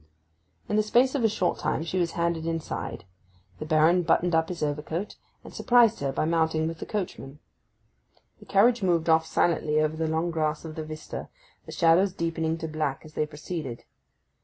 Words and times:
In 0.67 0.77
the 0.77 0.81
space 0.81 1.13
of 1.13 1.23
a 1.23 1.29
short 1.29 1.63
minute 1.63 1.85
she 1.85 1.99
was 1.99 2.13
handed 2.13 2.47
inside; 2.47 3.05
the 3.59 3.67
Baron 3.67 4.01
buttoned 4.01 4.33
up 4.33 4.49
his 4.49 4.63
overcoat, 4.63 5.15
and 5.43 5.53
surprised 5.53 5.99
her 5.99 6.11
by 6.11 6.25
mounting 6.25 6.67
with 6.67 6.79
the 6.79 6.87
coachman. 6.87 7.37
The 8.39 8.47
carriage 8.47 8.81
moved 8.81 9.09
off 9.09 9.27
silently 9.27 9.79
over 9.79 9.95
the 9.95 10.07
long 10.07 10.31
grass 10.31 10.65
of 10.65 10.73
the 10.73 10.83
vista, 10.83 11.29
the 11.67 11.71
shadows 11.71 12.13
deepening 12.13 12.57
to 12.57 12.67
black 12.67 13.05
as 13.05 13.13
they 13.13 13.27
proceeded. 13.27 13.83